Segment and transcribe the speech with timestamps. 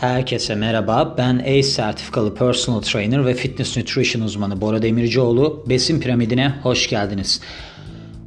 [0.00, 1.14] Herkese merhaba.
[1.18, 5.64] Ben ACE sertifikalı personal trainer ve fitness nutrition uzmanı Bora Demircioğlu.
[5.68, 7.40] Besin piramidine hoş geldiniz.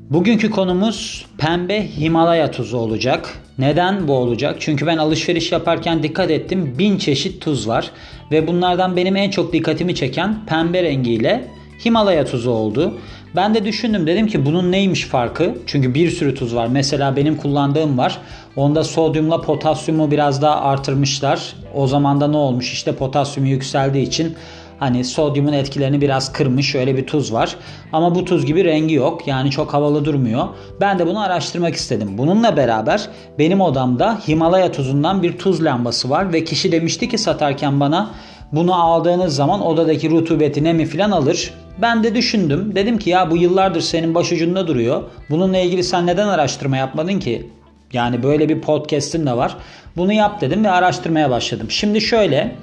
[0.10, 3.29] Bugünkü konumuz pembe Himalaya tuzu olacak.
[3.58, 4.55] Neden bu olacak?
[4.60, 6.76] Çünkü ben alışveriş yaparken dikkat ettim.
[6.78, 7.92] Bin çeşit tuz var.
[8.31, 11.47] Ve bunlardan benim en çok dikkatimi çeken pembe rengiyle
[11.86, 12.99] Himalaya tuzu oldu.
[13.36, 15.58] Ben de düşündüm dedim ki bunun neymiş farkı?
[15.65, 16.67] Çünkü bir sürü tuz var.
[16.67, 18.17] Mesela benim kullandığım var.
[18.59, 21.54] Onda sodyumla potasyumu biraz daha artırmışlar.
[21.76, 22.73] O zaman da ne olmuş?
[22.73, 24.35] İşte potasyumu yükseldiği için
[24.80, 27.55] hani sodyumun etkilerini biraz kırmış öyle bir tuz var.
[27.94, 29.27] Ama bu tuz gibi rengi yok.
[29.27, 30.48] Yani çok havalı durmuyor.
[30.82, 32.18] Ben de bunu araştırmak istedim.
[32.18, 33.09] Bununla beraber
[33.40, 38.10] benim odamda Himalaya tuzundan bir tuz lambası var ve kişi demişti ki satarken bana
[38.52, 41.54] bunu aldığınız zaman odadaki rutubeti nemi falan alır.
[41.82, 42.76] Ben de düşündüm.
[42.76, 45.04] Dedim ki ya bu yıllardır senin başucunda duruyor.
[45.30, 47.49] Bununla ilgili sen neden araştırma yapmadın ki?
[47.93, 49.57] Yani böyle bir podcast'in de var.
[49.98, 51.68] Bunu yap dedim ve araştırmaya başladım.
[51.71, 52.55] Şimdi şöyle.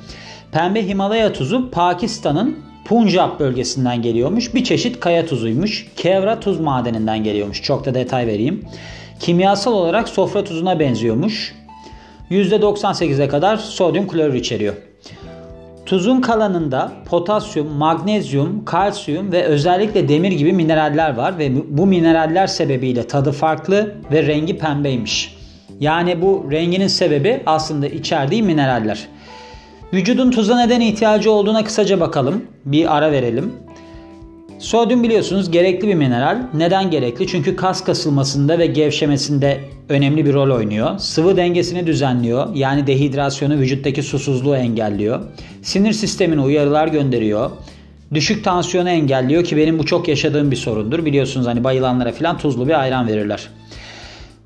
[0.53, 4.55] Pembe Himalaya tuzu Pakistan'ın Punjab bölgesinden geliyormuş.
[4.55, 5.87] Bir çeşit kaya tuzuymuş.
[5.97, 7.63] Kevra tuz madeninden geliyormuş.
[7.63, 8.65] Çok da detay vereyim.
[9.21, 11.55] Kimyasal olarak sofra tuzuna benziyormuş.
[12.31, 14.75] %98'e kadar sodyum klorür içeriyor.
[15.87, 23.07] Tuzun kalanında potasyum, magnezyum, kalsiyum ve özellikle demir gibi mineraller var ve bu mineraller sebebiyle
[23.07, 25.37] tadı farklı ve rengi pembeymiş.
[25.81, 29.09] Yani bu renginin sebebi aslında içerdiği mineraller.
[29.93, 32.45] Vücudun tuza neden ihtiyacı olduğuna kısaca bakalım.
[32.65, 33.53] Bir ara verelim.
[34.59, 36.39] Sodyum biliyorsunuz gerekli bir mineral.
[36.55, 37.27] Neden gerekli?
[37.27, 40.99] Çünkü kas kasılmasında ve gevşemesinde önemli bir rol oynuyor.
[40.99, 42.55] Sıvı dengesini düzenliyor.
[42.55, 45.21] Yani dehidrasyonu, vücuttaki susuzluğu engelliyor.
[45.63, 47.51] Sinir sistemine uyarılar gönderiyor.
[48.15, 51.05] Düşük tansiyonu engelliyor ki benim bu çok yaşadığım bir sorundur.
[51.05, 53.49] Biliyorsunuz hani bayılanlara falan tuzlu bir ayran verirler.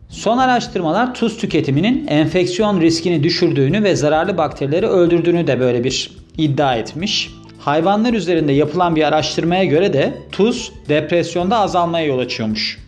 [0.09, 6.77] Son araştırmalar tuz tüketiminin enfeksiyon riskini düşürdüğünü ve zararlı bakterileri öldürdüğünü de böyle bir iddia
[6.77, 7.31] etmiş.
[7.61, 12.79] Hayvanlar üzerinde yapılan bir araştırmaya göre de tuz depresyonda azalmaya yol açıyormuş.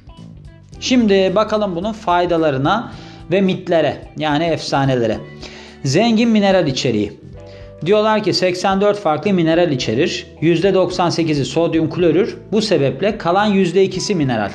[0.81, 2.93] Şimdi bakalım bunun faydalarına
[3.31, 5.19] ve mitlere yani efsanelere.
[5.85, 7.13] Zengin mineral içeriği.
[7.87, 10.27] Diyorlar ki 84 farklı mineral içerir.
[10.43, 12.39] %98'i sodyum klorür.
[12.53, 14.51] Bu sebeple kalan %2'si mineral.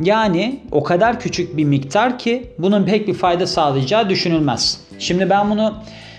[0.00, 4.80] Yani o kadar küçük bir miktar ki bunun pek bir fayda sağlayacağı düşünülmez.
[4.98, 5.74] Şimdi ben bunu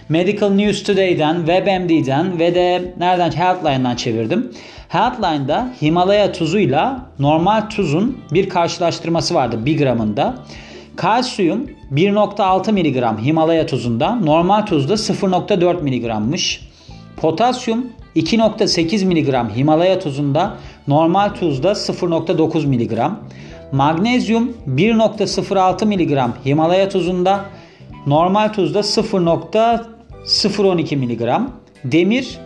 [0.09, 4.51] Medical News Today'den, WebMD'den ve de nereden Healthline'dan çevirdim.
[4.87, 10.35] Healthline'da Himalaya tuzuyla normal tuzun bir karşılaştırması vardı 1 gramında.
[10.95, 16.61] Kalsiyum 1.6 mg Himalaya tuzunda, normal tuzda 0.4 mg'mış.
[17.17, 20.57] Potasyum 2.8 mg Himalaya tuzunda,
[20.87, 23.11] normal tuzda 0.9 mg.
[23.71, 27.45] Magnezyum 1.06 mg Himalaya tuzunda,
[28.07, 28.79] normal tuzda
[30.25, 31.49] 0.012 mg.
[31.83, 32.39] Demir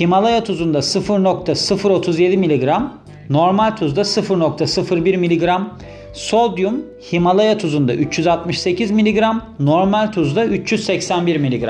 [0.00, 2.90] Himalaya tuzunda 0.037 mg,
[3.30, 5.66] normal tuzda 0.01 mg.
[6.12, 9.22] Sodyum Himalaya tuzunda 368 mg,
[9.60, 11.68] normal tuzda 381 mg.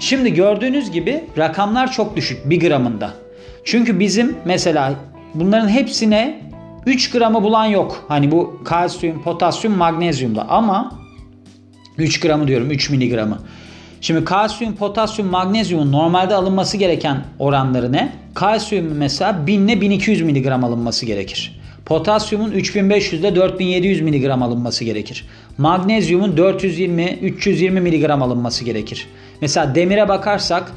[0.00, 3.10] Şimdi gördüğünüz gibi rakamlar çok düşük 1 gramında.
[3.64, 4.94] Çünkü bizim mesela
[5.34, 6.40] bunların hepsine
[6.86, 8.04] 3 gramı bulan yok.
[8.08, 10.98] Hani bu kalsiyum, potasyum, magnezyumda ama
[11.98, 13.38] 3 gramı diyorum 3 miligramı.
[14.04, 18.12] Şimdi kalsiyum, potasyum, magnezyumun normalde alınması gereken oranları ne?
[18.34, 21.60] Kalsiyum mesela 1000 ile 1200 mg alınması gerekir.
[21.86, 25.24] Potasyumun 3500 ile 4700 mg alınması gerekir.
[25.58, 29.06] Magnezyumun 420-320 mg alınması gerekir.
[29.40, 30.72] Mesela demire bakarsak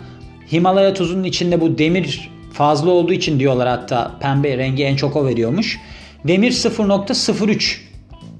[0.51, 5.25] Himalaya tuzunun içinde bu demir fazla olduğu için diyorlar hatta pembe rengi en çok o
[5.25, 5.79] veriyormuş.
[6.27, 7.77] Demir 0.03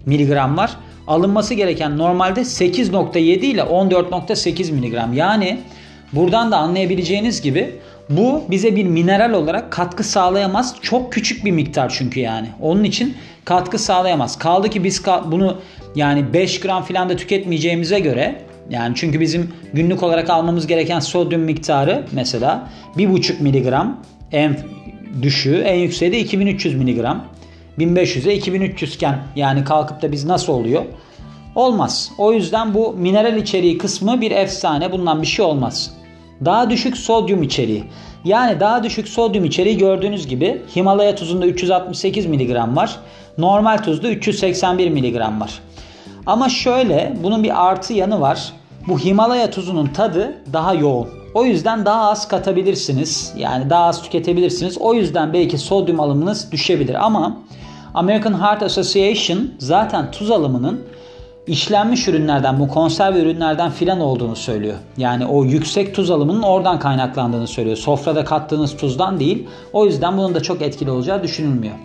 [0.05, 0.77] miligram var.
[1.07, 5.13] Alınması gereken normalde 8.7 ile 14.8 miligram.
[5.13, 5.59] Yani
[6.13, 7.75] buradan da anlayabileceğiniz gibi
[8.09, 10.75] bu bize bir mineral olarak katkı sağlayamaz.
[10.81, 12.47] Çok küçük bir miktar çünkü yani.
[12.61, 14.39] Onun için katkı sağlayamaz.
[14.39, 15.57] Kaldı ki biz bunu
[15.95, 21.41] yani 5 gram falan da tüketmeyeceğimize göre yani çünkü bizim günlük olarak almamız gereken sodyum
[21.41, 24.01] miktarı mesela 1,5 miligram
[24.31, 24.57] en
[25.21, 27.25] düşüğü en yükseği de 2300 miligram.
[27.77, 30.83] 1500'e 2300 iken yani kalkıp da biz nasıl oluyor?
[31.55, 32.11] Olmaz.
[32.17, 34.91] O yüzden bu mineral içeriği kısmı bir efsane.
[34.91, 35.93] Bundan bir şey olmaz.
[36.45, 37.83] Daha düşük sodyum içeriği.
[38.25, 42.99] Yani daha düşük sodyum içeriği gördüğünüz gibi Himalaya tuzunda 368 mg var.
[43.37, 45.59] Normal tuzda 381 mg var.
[46.25, 48.53] Ama şöyle bunun bir artı yanı var.
[48.87, 51.07] Bu Himalaya tuzunun tadı daha yoğun.
[51.33, 53.33] O yüzden daha az katabilirsiniz.
[53.37, 54.77] Yani daha az tüketebilirsiniz.
[54.77, 57.05] O yüzden belki sodyum alımınız düşebilir.
[57.05, 57.37] Ama
[57.97, 60.81] American Heart Association zaten tuz alımının
[61.47, 64.75] işlenmiş ürünlerden bu konserve ürünlerden filan olduğunu söylüyor.
[64.97, 67.77] Yani o yüksek tuz alımının oradan kaynaklandığını söylüyor.
[67.77, 69.47] Sofrada kattığınız tuzdan değil.
[69.73, 71.75] O yüzden bunun da çok etkili olacağı düşünülmüyor.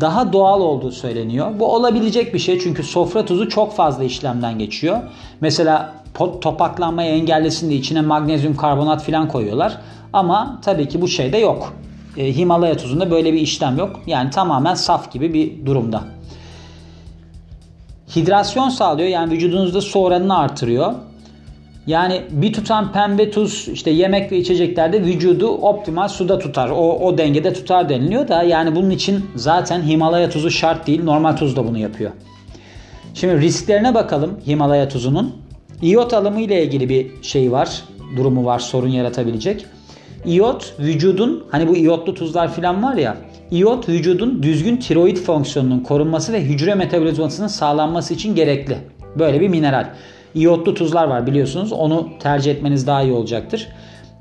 [0.00, 1.50] Daha doğal olduğu söyleniyor.
[1.58, 4.98] Bu olabilecek bir şey çünkü sofra tuzu çok fazla işlemden geçiyor.
[5.40, 5.94] Mesela
[6.40, 9.78] topaklanmayı engellesin diye içine magnezyum karbonat filan koyuyorlar.
[10.12, 11.72] Ama tabii ki bu şeyde yok.
[12.16, 14.00] E, Himalaya tuzunda böyle bir işlem yok.
[14.06, 16.04] Yani tamamen saf gibi bir durumda.
[18.16, 20.92] Hidrasyon sağlıyor yani vücudunuzda su oranını artırıyor.
[21.86, 26.70] Yani bir tutan pembe tuz işte yemek ve içeceklerde vücudu optimal suda tutar.
[26.70, 31.04] O, o dengede tutar deniliyor da yani bunun için zaten Himalaya tuzu şart değil.
[31.04, 32.10] Normal tuz da bunu yapıyor.
[33.14, 35.34] Şimdi risklerine bakalım Himalaya tuzunun.
[35.82, 37.82] İyot alımı ile ilgili bir şey var.
[38.16, 39.66] Durumu var sorun yaratabilecek.
[40.24, 43.16] İyot vücudun hani bu iyotlu tuzlar falan var ya
[43.50, 48.78] İyot vücudun düzgün tiroid fonksiyonunun korunması ve hücre metabolizmasının sağlanması için gerekli.
[49.18, 49.86] Böyle bir mineral.
[50.34, 51.72] İyotlu tuzlar var biliyorsunuz.
[51.72, 53.68] Onu tercih etmeniz daha iyi olacaktır.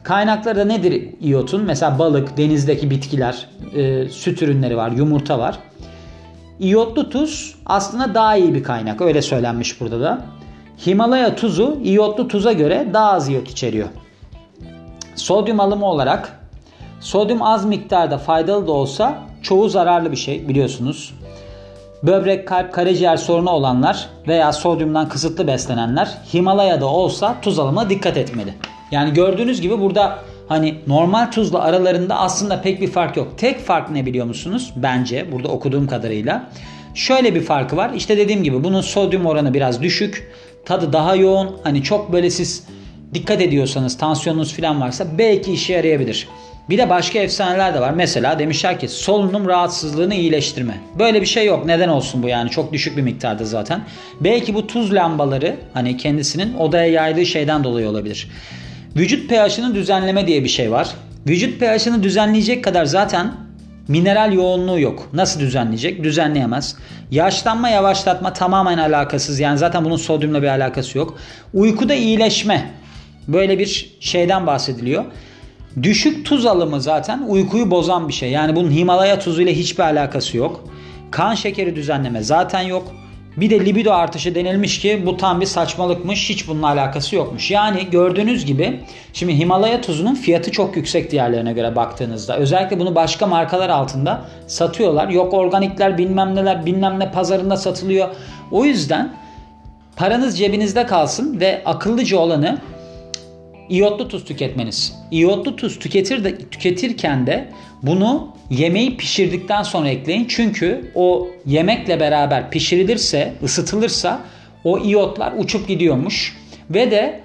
[0.04, 1.64] Kaynakları da nedir iyotun?
[1.64, 5.60] Mesela balık, denizdeki bitkiler, e, süt ürünleri var, yumurta var.
[6.60, 9.02] İyotlu tuz aslında daha iyi bir kaynak.
[9.02, 10.22] Öyle söylenmiş burada da.
[10.88, 13.88] Himalaya tuzu iyotlu tuza göre daha az iyot içeriyor.
[15.30, 16.40] Sodyum alımı olarak
[17.00, 21.14] Sodyum az miktarda faydalı da olsa çoğu zararlı bir şey biliyorsunuz.
[22.04, 28.54] Böbrek, kalp, karaciğer sorunu olanlar veya sodyumdan kısıtlı beslenenler Himalaya'da olsa tuz alımına dikkat etmeli.
[28.92, 33.28] Yani gördüğünüz gibi burada hani normal tuzla aralarında aslında pek bir fark yok.
[33.38, 34.74] Tek fark ne biliyor musunuz?
[34.76, 36.50] Bence burada okuduğum kadarıyla.
[36.94, 37.92] Şöyle bir farkı var.
[37.96, 40.32] İşte dediğim gibi bunun sodyum oranı biraz düşük.
[40.66, 41.58] Tadı daha yoğun.
[41.64, 42.68] Hani çok böyle siz
[43.14, 46.28] dikkat ediyorsanız tansiyonunuz falan varsa belki işe yarayabilir.
[46.70, 47.92] Bir de başka efsaneler de var.
[47.92, 50.78] Mesela demişler ki solunum rahatsızlığını iyileştirme.
[51.00, 51.66] Böyle bir şey yok.
[51.66, 52.50] Neden olsun bu yani?
[52.50, 53.82] Çok düşük bir miktarda zaten.
[54.22, 58.28] Belki bu tuz lambaları hani kendisinin odaya yaydığı şeyden dolayı olabilir.
[58.96, 60.90] Vücut pH'ını düzenleme diye bir şey var.
[61.28, 63.34] Vücut pH'ını düzenleyecek kadar zaten
[63.88, 65.10] mineral yoğunluğu yok.
[65.14, 66.04] Nasıl düzenleyecek?
[66.04, 66.76] Düzenleyemez.
[67.12, 69.40] Yaşlanma, yavaşlatma tamamen alakasız.
[69.40, 71.18] Yani zaten bunun sodyumla bir alakası yok.
[71.54, 72.79] Uykuda iyileşme.
[73.34, 75.06] Böyle bir şeyden bahsediliyor.
[75.84, 78.32] Düşük tuz alımı zaten uykuyu bozan bir şey.
[78.32, 80.64] Yani bunun Himalaya tuzu ile hiçbir alakası yok.
[81.12, 82.94] Kan şekeri düzenleme zaten yok.
[83.38, 86.30] Bir de libido artışı denilmiş ki bu tam bir saçmalıkmış.
[86.30, 87.52] Hiç bununla alakası yokmuş.
[87.52, 88.80] Yani gördüğünüz gibi
[89.14, 92.38] şimdi Himalaya tuzunun fiyatı çok yüksek diğerlerine göre baktığınızda.
[92.38, 95.10] Özellikle bunu başka markalar altında satıyorlar.
[95.10, 98.10] Yok organikler bilmem neler bilmem ne pazarında satılıyor.
[98.52, 99.14] O yüzden
[99.96, 102.58] paranız cebinizde kalsın ve akıllıca olanı
[103.70, 104.94] iyotlu tuz tüketmeniz.
[105.12, 107.50] İyotlu tuz tüketir de, tüketirken de
[107.84, 110.26] bunu yemeği pişirdikten sonra ekleyin.
[110.30, 114.22] Çünkü o yemekle beraber pişirilirse, ısıtılırsa
[114.64, 116.38] o iyotlar uçup gidiyormuş.
[116.70, 117.22] Ve de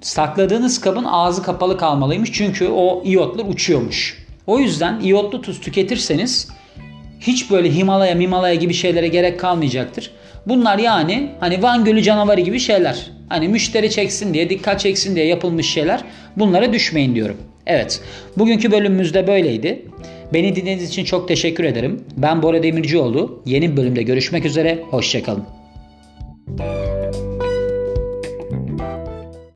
[0.00, 2.30] sakladığınız kabın ağzı kapalı kalmalıymış.
[2.32, 4.26] Çünkü o iyotlar uçuyormuş.
[4.46, 6.48] O yüzden iyotlu tuz tüketirseniz
[7.20, 10.10] hiç böyle Himalaya, Mimalaya gibi şeylere gerek kalmayacaktır.
[10.46, 13.10] Bunlar yani hani Van Gölü canavarı gibi şeyler.
[13.28, 16.00] Hani müşteri çeksin diye, dikkat çeksin diye yapılmış şeyler.
[16.36, 17.36] Bunlara düşmeyin diyorum.
[17.66, 18.00] Evet,
[18.36, 19.82] bugünkü bölümümüz de böyleydi.
[20.34, 22.04] Beni dinlediğiniz için çok teşekkür ederim.
[22.16, 23.42] Ben Bora Demircioğlu.
[23.46, 24.78] Yeni bölümde görüşmek üzere.
[24.90, 25.44] Hoşçakalın.